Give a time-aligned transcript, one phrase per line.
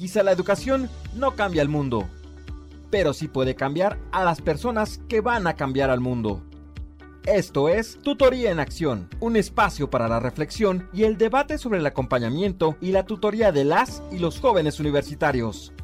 [0.00, 2.08] Quizá la educación no cambia el mundo,
[2.90, 6.42] pero sí puede cambiar a las personas que van a cambiar al mundo.
[7.26, 11.86] Esto es Tutoría en Acción, un espacio para la reflexión y el debate sobre el
[11.86, 15.74] acompañamiento y la tutoría de las y los jóvenes universitarios.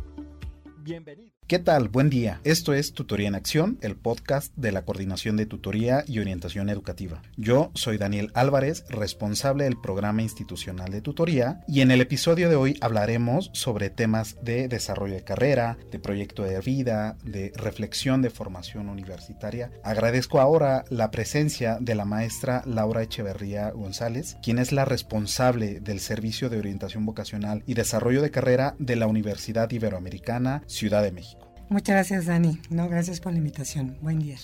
[0.79, 1.36] Bienvenido.
[1.49, 1.89] ¿Qué tal?
[1.89, 2.41] Buen día.
[2.43, 7.23] Esto es Tutoría en Acción, el podcast de la Coordinación de Tutoría y Orientación Educativa.
[7.37, 12.57] Yo soy Daniel Álvarez, responsable del programa institucional de tutoría, y en el episodio de
[12.57, 18.31] hoy hablaremos sobre temas de desarrollo de carrera, de proyecto de vida, de reflexión de
[18.31, 19.71] formación universitaria.
[19.85, 26.01] Agradezco ahora la presencia de la maestra Laura Echeverría González, quien es la responsable del
[26.01, 31.36] Servicio de Orientación Vocacional y Desarrollo de Carrera de la Universidad Iberoamericana, Ciudad de México.
[31.69, 32.61] Muchas gracias, Dani.
[32.71, 33.97] No, gracias por la invitación.
[34.01, 34.37] Buen día.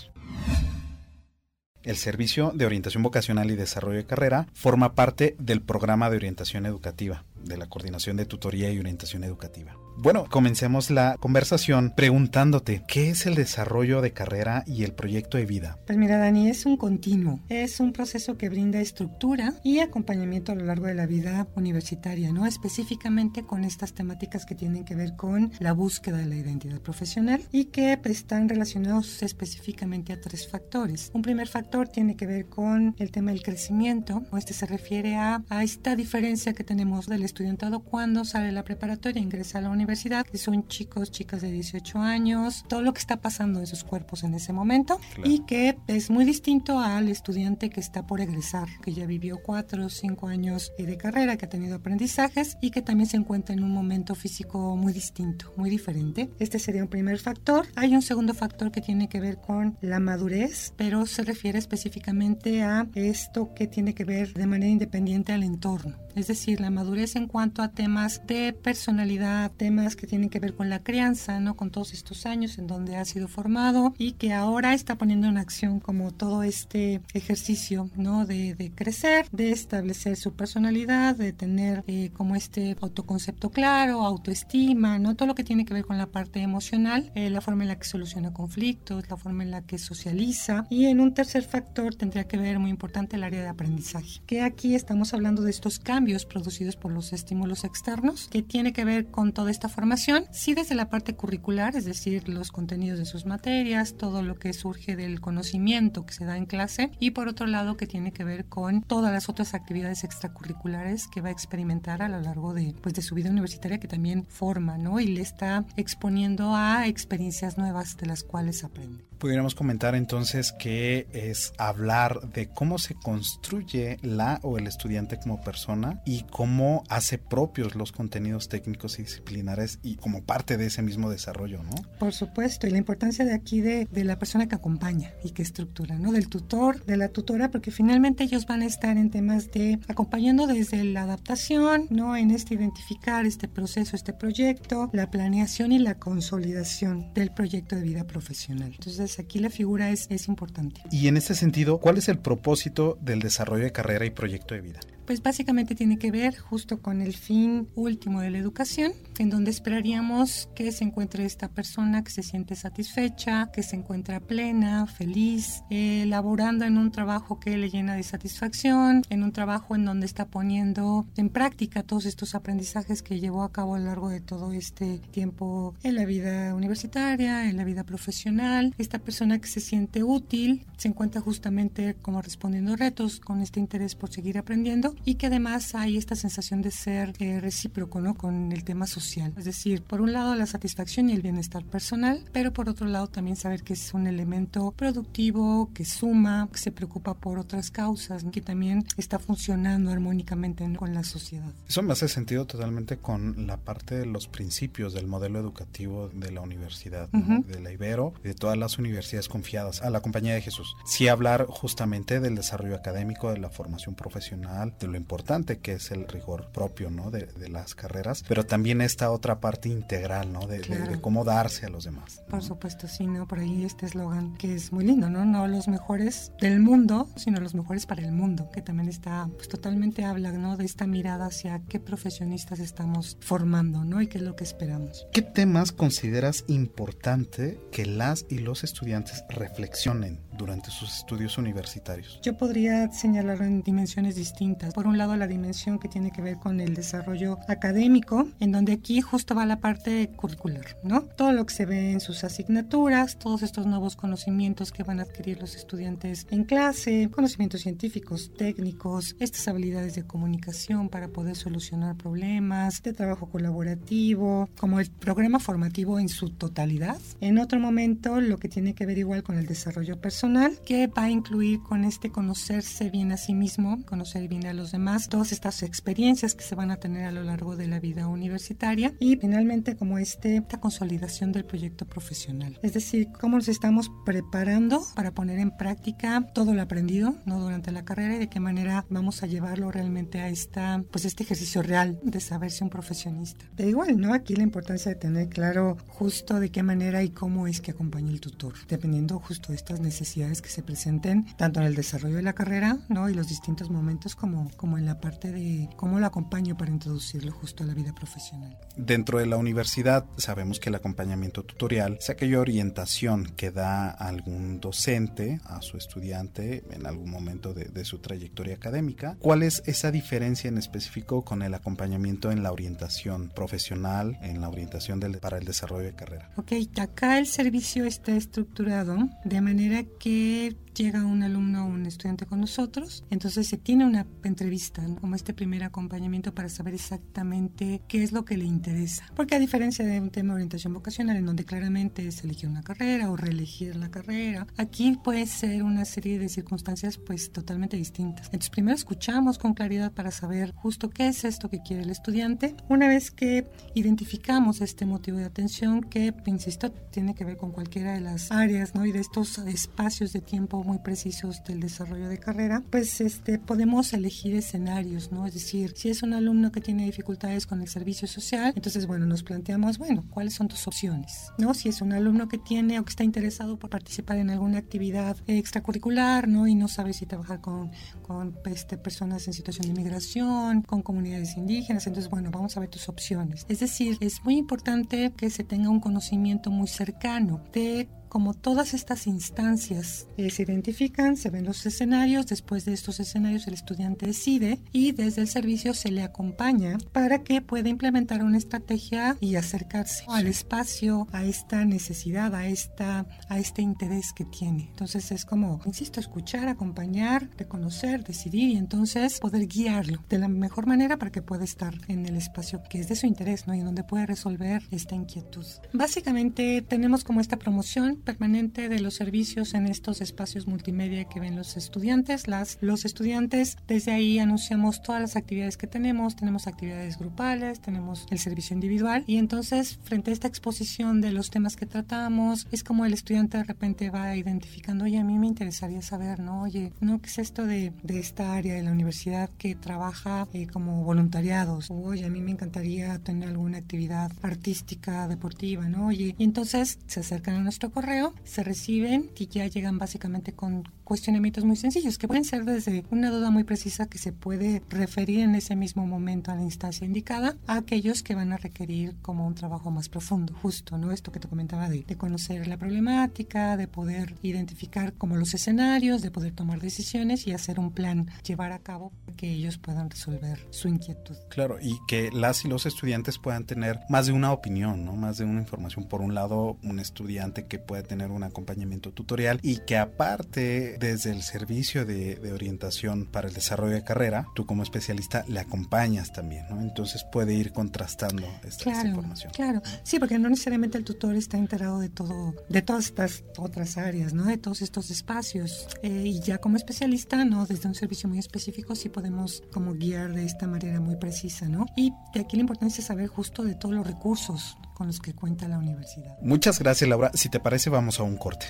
[1.83, 6.67] El Servicio de Orientación Vocacional y Desarrollo de Carrera forma parte del programa de orientación
[6.67, 9.77] educativa de la Coordinación de Tutoría y Orientación Educativa.
[9.97, 15.45] Bueno, comencemos la conversación preguntándote, ¿qué es el desarrollo de carrera y el proyecto de
[15.45, 15.79] vida?
[15.87, 20.55] Pues mira, Dani, es un continuo, es un proceso que brinda estructura y acompañamiento a
[20.55, 22.47] lo largo de la vida universitaria, ¿no?
[22.47, 27.43] Específicamente con estas temáticas que tienen que ver con la búsqueda de la identidad profesional
[27.53, 31.11] y que están relacionados específicamente a tres factores.
[31.13, 35.17] Un primer factor tiene que ver con el tema del crecimiento, o este se refiere
[35.17, 39.71] a, a esta diferencia que tenemos del estudiantado cuando sale la preparatoria, ingresa a la
[39.71, 43.85] universidad que son chicos, chicas de 18 años, todo lo que está pasando en sus
[43.85, 48.69] cuerpos en ese momento y que es muy distinto al estudiante que está por egresar,
[48.83, 52.83] que ya vivió cuatro o cinco años de carrera, que ha tenido aprendizajes y que
[52.83, 56.29] también se encuentra en un momento físico muy distinto, muy diferente.
[56.39, 57.67] Este sería un primer factor.
[57.77, 62.63] Hay un segundo factor que tiene que ver con la madurez, pero se refiere específicamente
[62.63, 65.97] a esto que tiene que ver de manera independiente al entorno.
[66.15, 70.55] Es decir, la madurez en cuanto a temas de personalidad, temas que tienen que ver
[70.55, 71.57] con la crianza, ¿no?
[71.57, 75.39] Con todos estos años en donde ha sido formado y que ahora está poniendo en
[75.39, 78.27] acción como todo este ejercicio, ¿no?
[78.27, 84.99] De, de crecer, de establecer su personalidad, de tener eh, como este autoconcepto claro, autoestima,
[84.99, 85.15] ¿no?
[85.15, 87.79] Todo lo que tiene que ver con la parte emocional, eh, la forma en la
[87.79, 90.67] que soluciona conflictos, la forma en la que socializa.
[90.71, 94.43] Y en un tercer factor tendría que ver muy importante el área de aprendizaje, que
[94.43, 99.07] aquí estamos hablando de estos cambios producidos por los estímulos externos, que tiene que ver
[99.07, 103.27] con toda esta formación, sí desde la parte curricular, es decir, los contenidos de sus
[103.27, 107.47] materias, todo lo que surge del conocimiento que se da en clase, y por otro
[107.47, 112.03] lado que tiene que ver con todas las otras actividades extracurriculares que va a experimentar
[112.03, 115.01] a lo largo de, pues, de su vida universitaria que también forma, ¿no?
[115.01, 119.05] Y le está exponiendo a experiencias nuevas de las cuales aprende.
[119.19, 125.41] Pudiéramos comentar entonces que es hablar de cómo se construye la o el estudiante como
[125.41, 130.83] persona y cómo hace propios los contenidos técnicos y disciplinares y como parte de ese
[130.83, 131.75] mismo desarrollo, ¿no?
[131.99, 135.43] Por supuesto, y la importancia de aquí de, de la persona que acompaña y que
[135.43, 136.13] estructura, ¿no?
[136.13, 140.47] Del tutor, de la tutora, porque finalmente ellos van a estar en temas de acompañando
[140.47, 142.17] desde la adaptación, ¿no?
[142.17, 147.83] En este identificar este proceso, este proyecto, la planeación y la consolidación del proyecto de
[147.83, 148.73] vida profesional.
[148.75, 150.83] Entonces, aquí la figura es, es importante.
[150.91, 154.61] Y en este sentido, ¿cuál es el propósito del desarrollo de carrera y proyecto de
[154.61, 154.81] vida?
[155.07, 159.51] Pues básicamente tiene que ver justo con el fin último de la educación, en donde
[159.51, 165.63] esperaríamos que se encuentre esta persona que se siente satisfecha, que se encuentra plena, feliz,
[165.71, 170.27] elaborando en un trabajo que le llena de satisfacción, en un trabajo en donde está
[170.27, 174.53] poniendo en práctica todos estos aprendizajes que llevó a cabo a lo largo de todo
[174.53, 178.75] este tiempo en la vida universitaria, en la vida profesional.
[178.79, 183.95] Esta persona que se siente útil, se encuentra justamente como respondiendo retos con este interés
[183.95, 188.15] por seguir aprendiendo y que además hay esta sensación de ser eh, recíproco ¿no?
[188.15, 189.33] con el tema social.
[189.37, 193.07] Es decir, por un lado la satisfacción y el bienestar personal, pero por otro lado
[193.09, 198.25] también saber que es un elemento productivo, que suma, que se preocupa por otras causas,
[198.33, 201.53] que también está funcionando armónicamente con la sociedad.
[201.69, 206.31] Eso me hace sentido totalmente con la parte de los principios del modelo educativo de
[206.31, 210.43] la universidad, de la Ibero y de todas las universidades confiadas a la Compañía de
[210.43, 210.75] Jesús.
[210.85, 215.91] Sí hablar justamente del desarrollo académico, de la formación profesional, de lo importante que es
[215.91, 217.11] el rigor propio ¿no?
[217.11, 220.47] de, las carreras, pero también esta otra parte integral ¿no?
[220.47, 220.61] de,
[221.01, 222.23] cómo darse a los demás.
[222.29, 223.27] Por supuesto, sí, ¿no?
[223.27, 225.25] por ahí este eslogan que es muy lindo, ¿no?
[225.25, 229.49] No los mejores del mundo, sino los mejores para el mundo, que también está, pues
[229.49, 230.57] totalmente habla ¿no?
[230.57, 234.01] de esta mirada hacia qué profesionistas estamos formando ¿no?
[234.01, 235.07] y qué es lo que esperamos.
[235.13, 242.21] ¿Qué temas consideras importante que las y los estudiantes reflexionen durante sus estudios universitarios?
[242.23, 244.75] Yo podría señalarlo en dimensiones distintas.
[244.75, 248.73] Por un lado, la dimensión que tiene que ver con el desarrollo académico, en donde
[248.73, 251.03] aquí justo va la parte curricular, ¿no?
[251.03, 255.03] Todo lo que se ve en sus asignaturas, todos estos nuevos conocimientos que van a
[255.03, 261.97] adquirir los estudiantes en clase, conocimientos científicos, técnicos, estas habilidades de comunicación para poder solucionar
[261.97, 266.99] problemas, de trabajo colaborativo, como el programa formativo en su totalidad.
[267.21, 270.22] En otro momento, lo que tiene que ver igual con el desarrollo personal,
[270.65, 274.71] que va a incluir con este conocerse bien a sí mismo, conocer bien a los
[274.71, 278.07] demás, todas estas experiencias que se van a tener a lo largo de la vida
[278.07, 282.57] universitaria y finalmente como este, esta consolidación del proyecto profesional.
[282.63, 287.73] Es decir, cómo nos estamos preparando para poner en práctica todo lo aprendido no durante
[287.73, 291.63] la carrera y de qué manera vamos a llevarlo realmente a esta, pues este ejercicio
[291.63, 293.45] real de saberse un profesionista.
[293.57, 294.15] Pero igual, ¿no?
[294.15, 298.13] Aquí la importancia de tener claro justo de qué manera y cómo es que acompaña
[298.13, 302.23] el tutor, dependiendo justo de estas necesidades que se presenten tanto en el desarrollo de
[302.23, 303.09] la carrera, ¿no?
[303.09, 307.33] Y los distintos momentos como, como en la parte de cómo lo acompaño para introducirlo
[307.33, 308.59] justo a la vida profesional.
[308.77, 314.61] Dentro de la universidad sabemos que el acompañamiento tutorial es aquella orientación que da algún
[314.61, 319.17] docente a su estudiante en algún momento de, su trayectoria académica.
[319.19, 324.49] ¿Cuál es esa diferencia en específico con el acompañamiento en la orientación profesional, en la
[324.49, 326.31] orientación del, para el desarrollo de carrera?
[326.37, 332.27] Ok, acá el servicio está estructurado de manera que llega un alumno o un estudiante
[332.27, 338.03] con nosotros, entonces se tiene una entrevista, como este primer acompañamiento para saber exactamente qué
[338.03, 339.05] es lo que le interesa.
[339.15, 342.65] Porque a diferencia de un tema de orientación vocacional, en donde claramente es elegir una
[342.65, 348.27] carrera o reelegir la carrera, aquí puede ser una serie de circunstancias pues totalmente distintas.
[348.27, 352.57] Entonces primero escuchamos con claridad para saber justo qué es esto que quiere el estudiante.
[352.69, 357.93] Una vez que identificamos este motivo de atención, que, insisto, tiene que ver con cualquiera
[357.93, 358.85] de las áreas ¿no?
[358.85, 363.93] y de estos espacios de tiempo muy precisos del desarrollo de carrera, pues este, podemos
[363.93, 365.27] elegir escenarios, ¿no?
[365.27, 369.05] Es decir, si es un alumno que tiene dificultades con el servicio social, entonces, bueno,
[369.07, 371.31] nos planteamos, bueno, ¿cuáles son tus opciones?
[371.39, 371.53] ¿No?
[371.53, 375.17] Si es un alumno que tiene o que está interesado por participar en alguna actividad
[375.27, 376.47] extracurricular, ¿no?
[376.47, 377.71] Y no sabe si trabajar con,
[378.03, 382.71] con este, personas en situación de inmigración, con comunidades indígenas, entonces, bueno, vamos a ver
[382.71, 383.45] tus opciones.
[383.49, 388.75] Es decir, es muy importante que se tenga un conocimiento muy cercano de como todas
[388.75, 394.05] estas instancias eh, se identifican, se ven los escenarios, después de estos escenarios el estudiante
[394.05, 399.37] decide y desde el servicio se le acompaña para que pueda implementar una estrategia y
[399.37, 404.69] acercarse al espacio, a esta necesidad, a, esta, a este interés que tiene.
[404.69, 410.67] Entonces es como, insisto, escuchar, acompañar, reconocer, decidir y entonces poder guiarlo de la mejor
[410.67, 413.55] manera para que pueda estar en el espacio que es de su interés ¿no?
[413.55, 415.47] y donde puede resolver esta inquietud.
[415.73, 421.37] Básicamente tenemos como esta promoción permanente de los servicios en estos espacios multimedia que ven
[421.37, 422.29] los estudiantes.
[422.29, 428.07] Las, los estudiantes, desde ahí anunciamos todas las actividades que tenemos, tenemos actividades grupales, tenemos
[428.11, 432.65] el servicio individual y entonces frente a esta exposición de los temas que tratamos, es
[432.65, 436.43] como el estudiante de repente va identificando, oye, a mí me interesaría saber, ¿no?
[436.43, 437.01] Oye, ¿no?
[437.01, 441.71] ¿Qué es esto de, de esta área de la universidad que trabaja eh, como voluntariados?
[441.71, 445.89] oye, a mí me encantaría tener alguna actividad artística, deportiva, ¿no?
[445.89, 447.92] Oye, y entonces se acercan a nuestro correo
[448.25, 453.11] se reciben y ya llegan básicamente con cuestionamientos muy sencillos que pueden ser desde una
[453.11, 457.37] duda muy precisa que se puede referir en ese mismo momento a la instancia indicada
[457.47, 460.93] a aquellos que van a requerir como un trabajo más profundo, justo, ¿no?
[460.93, 466.03] Esto que te comentaba de, de conocer la problemática, de poder identificar como los escenarios,
[466.03, 470.47] de poder tomar decisiones y hacer un plan, llevar a cabo que ellos puedan resolver
[470.51, 471.17] su inquietud.
[471.31, 474.95] Claro, y que las y los estudiantes puedan tener más de una opinión, ¿no?
[474.95, 475.89] Más de una información.
[475.89, 481.11] Por un lado, un estudiante que puede tener un acompañamiento tutorial y que aparte desde
[481.11, 486.47] el servicio de, orientación para el desarrollo de carrera, tú como especialista le acompañas también,
[486.49, 486.61] ¿no?
[486.61, 489.33] Entonces puede ir contrastando esta, información.
[489.33, 493.77] Claro, sí, porque no necesariamente el tutor está enterado de todo, de todas estas otras
[493.77, 494.25] áreas, ¿no?
[494.25, 495.69] De todos estos espacios.
[495.83, 497.47] Eh, y ya como especialista, ¿no?
[497.47, 501.67] Desde un servicio muy específico sí podemos como guiar de esta manera muy precisa, ¿no?
[501.77, 505.15] Y de aquí la importancia es saber justo de todos los recursos con los que
[505.15, 506.19] cuenta la universidad.
[506.23, 507.13] Muchas gracias, Laura.
[507.15, 508.47] Si te parece, vamos a un corte.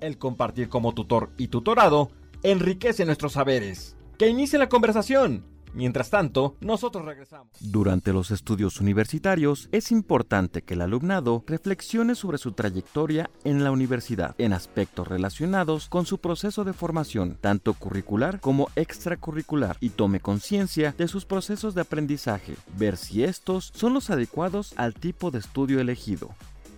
[0.00, 2.10] El compartir como tutor y tutorado
[2.42, 3.98] enriquece nuestros saberes.
[4.18, 5.44] Que inicie la conversación.
[5.76, 7.52] Mientras tanto, nosotros regresamos.
[7.60, 13.70] Durante los estudios universitarios, es importante que el alumnado reflexione sobre su trayectoria en la
[13.70, 20.20] universidad, en aspectos relacionados con su proceso de formación, tanto curricular como extracurricular, y tome
[20.20, 25.40] conciencia de sus procesos de aprendizaje, ver si estos son los adecuados al tipo de
[25.40, 26.30] estudio elegido.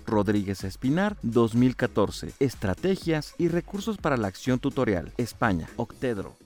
[0.08, 2.32] Rodríguez Espinar 2014.
[2.40, 5.12] Estrategias y recursos para la acción tutorial.
[5.18, 5.68] España.
[5.76, 6.37] Octedro.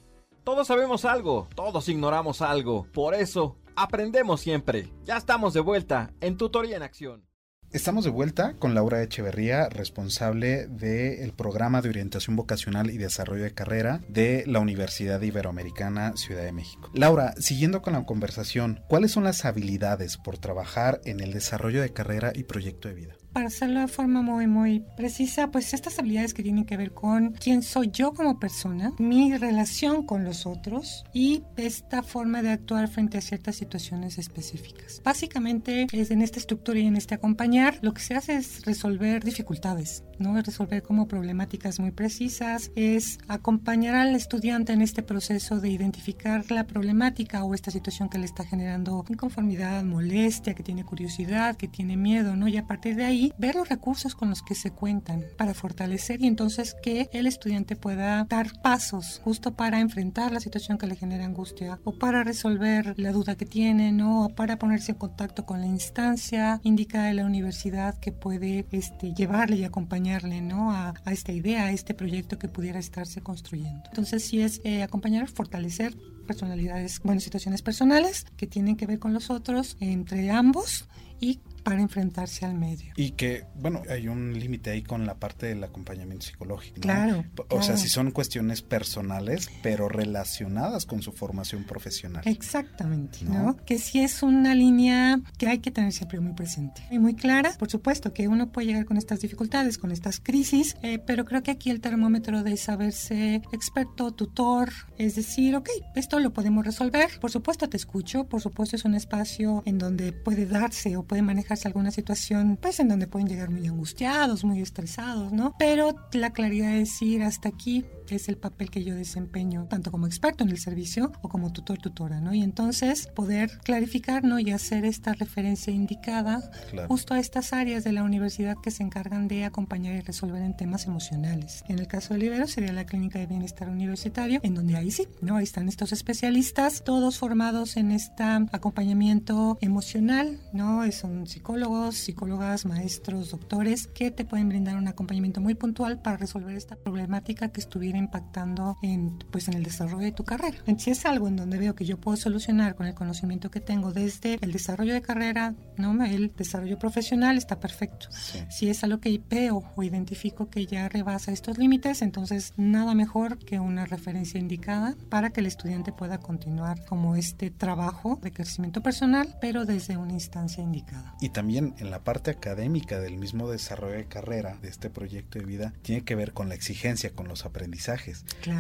[0.45, 2.89] Todos sabemos algo, todos ignoramos algo.
[2.93, 4.93] Por eso, aprendemos siempre.
[5.05, 7.25] Ya estamos de vuelta en Tutoría en Acción.
[7.71, 13.55] Estamos de vuelta con Laura Echeverría, responsable del programa de orientación vocacional y desarrollo de
[13.55, 16.91] carrera de la Universidad Iberoamericana Ciudad de México.
[16.93, 21.93] Laura, siguiendo con la conversación, ¿cuáles son las habilidades por trabajar en el desarrollo de
[21.93, 23.15] carrera y proyecto de vida?
[23.33, 27.33] Para hacerlo de forma muy, muy precisa, pues estas habilidades que tienen que ver con
[27.33, 32.89] quién soy yo como persona, mi relación con los otros y esta forma de actuar
[32.89, 35.01] frente a ciertas situaciones específicas.
[35.05, 39.25] Básicamente es en esta estructura y en este acompañar, lo que se hace es resolver
[39.25, 40.39] dificultades, ¿no?
[40.39, 46.51] Es resolver como problemáticas muy precisas, es acompañar al estudiante en este proceso de identificar
[46.51, 51.69] la problemática o esta situación que le está generando inconformidad, molestia, que tiene curiosidad, que
[51.69, 52.49] tiene miedo, ¿no?
[52.49, 56.21] Y a partir de ahí ver los recursos con los que se cuentan para fortalecer
[56.23, 60.97] y entonces que el estudiante pueda dar pasos justo para enfrentar la situación que le
[60.97, 64.25] genera angustia o para resolver la duda que tiene, ¿no?
[64.25, 69.13] o para ponerse en contacto con la instancia indicada de la universidad que puede este,
[69.15, 70.73] llevarle y acompañarle ¿no?
[70.73, 73.83] a, esta idea, a este proyecto que pudiera estarse construyendo.
[73.89, 75.95] Entonces, sí es eh, acompañar, fortalecer
[76.27, 80.89] personalidades, bueno, situaciones personales que tienen que ver con los otros entre ambos
[81.21, 82.93] y para enfrentarse al medio.
[82.97, 86.81] Y que, bueno, hay un límite ahí con la parte del acompañamiento psicológico.
[86.81, 87.25] Claro.
[87.49, 92.23] O sea, si son cuestiones personales, pero relacionadas con su formación profesional.
[92.27, 93.57] Exactamente, ¿no?
[93.65, 97.53] Que sí es una línea que hay que tener siempre muy presente y muy clara.
[97.59, 101.43] Por supuesto que uno puede llegar con estas dificultades, con estas crisis, eh, pero creo
[101.43, 107.09] que aquí el termómetro de saberse experto, tutor, es decir, ok, esto lo podemos resolver.
[107.21, 111.23] Por supuesto te escucho, por supuesto es un espacio en donde puede darse o puede
[111.23, 115.55] manejar alguna situación, pues en donde pueden llegar muy angustiados, muy estresados, ¿no?
[115.59, 120.07] Pero la claridad de decir hasta aquí es el papel que yo desempeño, tanto como
[120.07, 122.35] experto en el servicio o como tutor, tutora, ¿no?
[122.35, 124.39] Y entonces poder clarificar, ¿no?
[124.39, 126.41] Y hacer esta referencia indicada
[126.89, 130.57] justo a estas áreas de la universidad que se encargan de acompañar y resolver en
[130.57, 131.65] temas emocionales.
[131.69, 135.07] En el caso del Ibero sería la Clínica de Bienestar Universitario, en donde ahí sí,
[135.21, 135.37] ¿no?
[135.37, 140.91] Ahí están estos especialistas, todos formados en este acompañamiento emocional, ¿no?
[140.93, 146.57] Son psicólogos, psicólogas, maestros, doctores, que te pueden brindar un acompañamiento muy puntual para resolver
[146.57, 150.59] esta problemática que estuviera impactando en, pues, en el desarrollo de tu carrera.
[150.79, 153.93] Si es algo en donde veo que yo puedo solucionar con el conocimiento que tengo
[153.93, 155.93] desde el desarrollo de carrera, ¿no?
[156.05, 158.09] el desarrollo profesional, está perfecto.
[158.51, 163.39] Si es algo que veo o identifico que ya rebasa estos límites, entonces nada mejor
[163.39, 168.83] que una referencia indicada para que el estudiante pueda continuar como este trabajo de crecimiento
[168.83, 171.15] personal, pero desde una instancia indicada.
[171.21, 175.45] Y también en la parte académica del mismo desarrollo de carrera de este proyecto de
[175.45, 177.92] vida, tiene que ver con la exigencia, con los aprendizajes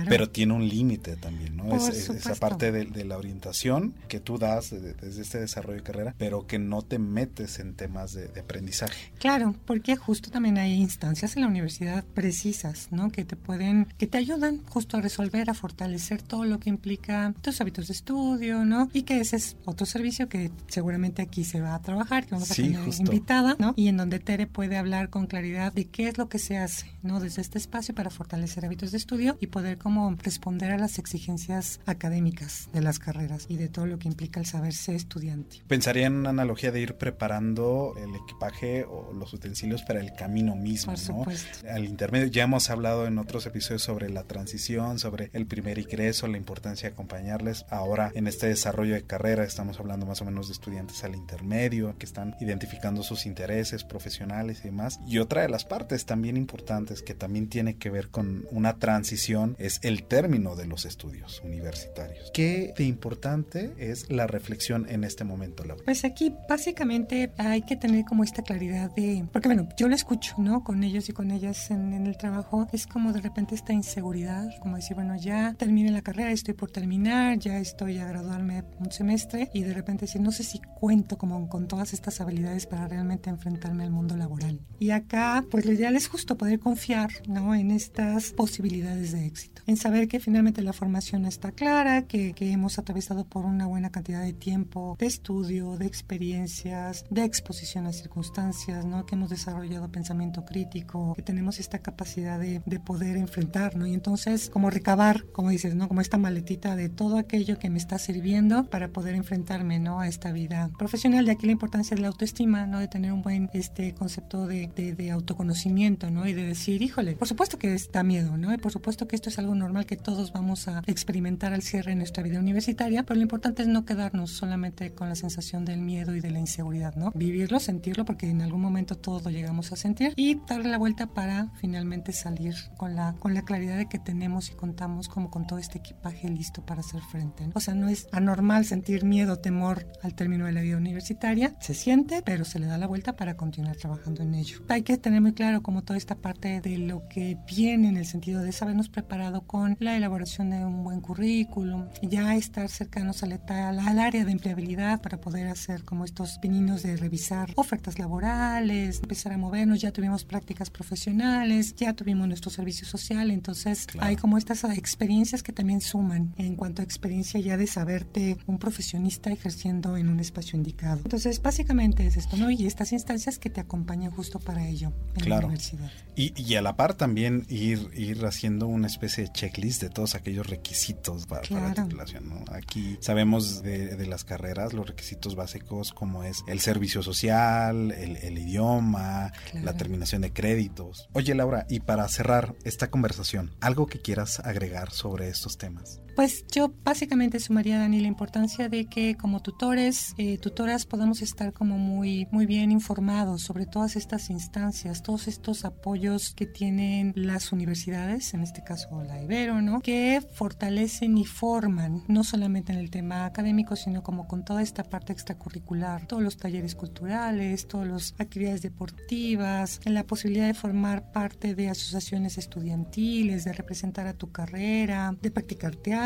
[0.08, 1.74] pero tiene un límite también, ¿no?
[1.74, 6.46] Es, esa parte de, la orientación que tú das desde este desarrollo de carrera, pero
[6.46, 9.12] que no te metes en temas de, aprendizaje.
[9.18, 13.10] Claro, porque justo también hay instancias en la universidad precisas, ¿no?
[13.10, 17.34] Que te pueden, que te ayudan justo a resolver, a fortalecer todo lo que implica
[17.40, 18.88] tus hábitos de estudio, ¿no?
[18.92, 22.50] Y que ese es otro servicio que seguramente aquí se va a trabajar, que vamos
[22.50, 23.74] a tener invitada, ¿no?
[23.76, 26.90] Y en donde Tere puede hablar con claridad de qué es lo que se hace,
[27.02, 27.20] ¿no?
[27.20, 31.80] Desde este espacio para fortalecer hábitos de estudio y poder como responder a las exigencias
[31.84, 35.58] académicas de las carreras y de todo lo que implica el saberse estudiante.
[35.68, 40.56] Pensaría en una analogía de ir preparando el equipaje o los utensilios para el camino
[40.56, 41.26] mismo, ¿no?
[41.70, 46.26] Al intermedio ya hemos hablado en otros episodios sobre la transición, sobre el primer ingreso,
[46.26, 47.66] la importancia de acompañarles.
[47.68, 51.94] Ahora en este desarrollo de carrera estamos hablando más o menos de estudiantes al intermedio
[51.98, 55.00] que están identificando sus intereses profesionales y demás.
[55.06, 59.01] Y otra de las partes también importantes que también tiene que ver con una transición
[59.02, 62.30] transición es el término de los estudios universitarios.
[62.32, 65.82] ¿Qué de importante es la reflexión en este momento, Laura?
[65.84, 70.36] Pues aquí básicamente hay que tener como esta claridad de, porque bueno, yo lo escucho,
[70.38, 70.62] ¿no?
[70.62, 74.76] Con ellos y con ellas en, el trabajo, es como de repente esta inseguridad, como
[74.76, 79.50] decir, bueno, ya terminé la carrera, estoy por terminar, ya estoy a graduarme un semestre
[79.52, 83.30] y de repente decir, no sé si cuento como con todas estas habilidades para realmente
[83.30, 84.60] enfrentarme al mundo laboral.
[84.78, 87.52] Y acá, pues lo ideal es justo poder confiar, ¿no?
[87.56, 89.62] En estas posibilidades probabilidades de éxito.
[89.66, 93.90] En saber que finalmente la formación está clara, que, que hemos atravesado por una buena
[93.90, 99.06] cantidad de tiempo de estudio, de experiencias, de exposición a circunstancias, ¿no?
[99.06, 103.86] que hemos desarrollado pensamiento crítico, que tenemos esta capacidad de, de poder enfrentar, ¿no?
[103.86, 105.88] y entonces como recabar, como dices, ¿no?
[105.88, 110.00] como esta maletita de todo aquello que me está sirviendo para poder enfrentarme ¿no?
[110.00, 111.24] a esta vida profesional.
[111.24, 112.80] De aquí la importancia de la autoestima, ¿no?
[112.80, 116.26] de tener un buen este concepto de, de, de autoconocimiento ¿no?
[116.26, 118.52] y de decir, híjole, por supuesto que da miedo, ¿no?
[118.52, 121.92] y por supuesto que esto es algo normal que todos vamos a experimentar al cierre
[121.92, 125.80] de nuestra vida universitaria, pero lo importante es no quedarnos solamente con la sensación del
[125.80, 127.10] miedo y de la inseguridad, ¿no?
[127.14, 131.06] Vivirlo, sentirlo, porque en algún momento todos lo llegamos a sentir y darle la vuelta
[131.06, 135.46] para finalmente salir con la, con la claridad de que tenemos y contamos como con
[135.46, 137.48] todo este equipaje listo para hacer frente.
[137.54, 141.74] O sea, no es anormal sentir miedo, temor al término de la vida universitaria, se
[141.74, 144.58] siente, pero se le da la vuelta para continuar trabajando en ello.
[144.68, 148.06] Hay que tener muy claro como toda esta parte de lo que viene en el
[148.06, 153.38] sentido de sabernos preparado con la elaboración de un buen currículum, ya estar cercanos al,
[153.46, 159.32] al área de empleabilidad para poder hacer como estos pininos de revisar ofertas laborales, empezar
[159.32, 164.64] a movernos, ya tuvimos prácticas profesionales, ya tuvimos nuestro servicio social, entonces hay como estas
[164.64, 170.08] experiencias que también suman en cuanto a experiencia ya de saberte un profesionista ejerciendo en
[170.08, 171.02] un espacio indicado.
[171.04, 172.50] Entonces básicamente es esto, ¿no?
[172.50, 175.90] Y estas instancias que te acompañan justo para ello en la universidad.
[176.16, 180.14] Y, y, a la par también ir, ir haciendo una especie de checklist de todos
[180.14, 182.44] aquellos requisitos para, la titulación, ¿no?
[182.52, 188.16] Aquí sabemos de, de, las carreras los requisitos básicos como es el servicio social, el,
[188.16, 189.66] el idioma, claro.
[189.66, 191.08] la terminación de créditos.
[191.12, 196.00] Oye Laura, y para cerrar esta conversación, ¿algo que quieras agregar sobre estos temas?
[196.14, 201.54] Pues yo básicamente sumaría, Dani, la importancia de que como tutores, eh, tutoras, podamos estar
[201.54, 207.50] como muy, muy bien informados sobre todas estas instancias, todos estos apoyos que tienen las
[207.50, 209.80] universidades, en este caso la Ibero, ¿no?
[209.80, 214.84] Que fortalecen y forman, no solamente en el tema académico, sino como con toda esta
[214.84, 221.54] parte extracurricular, todos los talleres culturales, todas las actividades deportivas, la posibilidad de formar parte
[221.54, 226.01] de asociaciones estudiantiles, de representar a tu carrera, de practicar teatro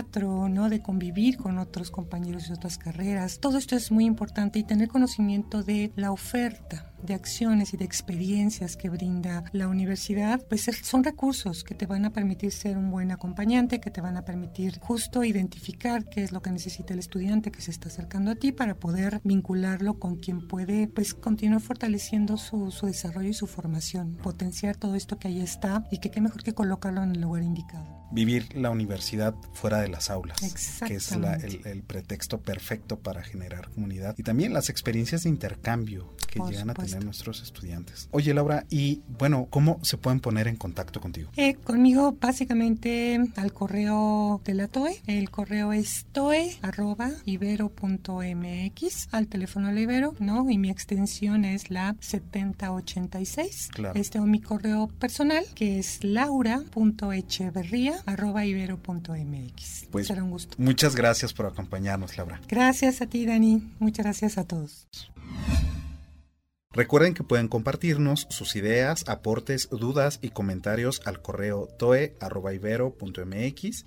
[0.49, 0.69] ¿no?
[0.69, 3.41] De convivir con otros compañeros de otras carreras.
[3.41, 7.85] Todo esto es muy importante y tener conocimiento de la oferta de acciones y de
[7.85, 12.91] experiencias que brinda la universidad, pues son recursos que te van a permitir ser un
[12.91, 17.01] buen acompañante, que te van a permitir justo identificar qué es lo que necesita el
[17.01, 21.61] estudiante que se está acercando a ti para poder vincularlo con quien puede pues continuar
[21.61, 26.11] fortaleciendo su, su desarrollo y su formación, potenciar todo esto que ahí está y que
[26.11, 30.39] qué mejor que colocarlo en el lugar indicado vivir la universidad fuera de las aulas,
[30.87, 35.31] que es la, el, el, pretexto perfecto para generar comunidad y también las experiencias de
[35.31, 36.83] intercambio que Por llegan supuesto.
[36.83, 38.09] a tener nuestros estudiantes.
[38.11, 41.31] Oye Laura, y bueno, ¿cómo se pueden poner en contacto contigo?
[41.37, 49.83] Eh, conmigo básicamente al correo de la TOE, el correo es toe.ibero.mx, al teléfono de
[49.83, 50.51] Ibero, ¿no?
[50.51, 53.69] Y mi extensión es la 7086.
[53.73, 53.99] Claro.
[53.99, 59.87] Este o mi correo personal, que es laura.echeverría arroba ibero.mx.
[59.91, 60.57] Pues Será un gusto.
[60.59, 62.41] Muchas gracias por acompañarnos, Laura.
[62.49, 63.63] Gracias a ti, Dani.
[63.79, 64.89] Muchas gracias a todos.
[66.77, 72.17] Recuerden que pueden compartirnos sus ideas, aportes, dudas y comentarios al correo toe.ibero.mx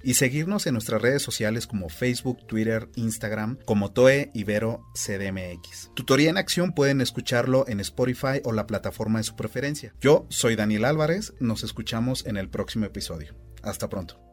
[0.04, 5.92] y seguirnos en nuestras redes sociales como Facebook, Twitter, Instagram como Toe CDMX.
[5.94, 9.94] Tutoría en acción pueden escucharlo en Spotify o la plataforma de su preferencia.
[10.02, 13.36] Yo soy Daniel Álvarez, nos escuchamos en el próximo episodio.
[13.62, 14.29] Hasta pronto.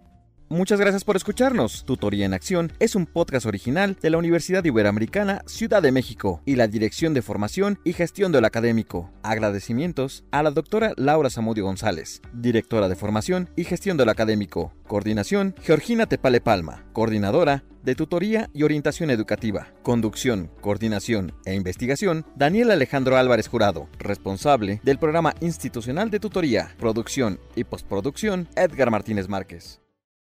[0.48, 1.84] Muchas gracias por escucharnos.
[1.84, 6.54] Tutoría en Acción es un podcast original de la Universidad Iberoamericana Ciudad de México y
[6.54, 9.10] la Dirección de Formación y Gestión del Académico.
[9.24, 14.72] Agradecimientos a la doctora Laura Zamudio González, directora de Formación y Gestión del Académico.
[14.86, 19.72] Coordinación, Georgina Tepale Palma, coordinadora de Tutoría y Orientación Educativa.
[19.82, 27.40] Conducción, Coordinación e Investigación, Daniel Alejandro Álvarez Jurado, responsable del Programa Institucional de Tutoría, Producción
[27.56, 29.80] y Postproducción, Edgar Martínez Márquez.